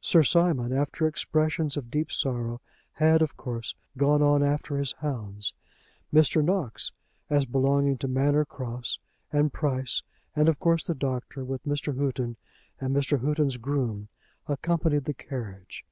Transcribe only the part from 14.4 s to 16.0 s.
accompanied the carriage.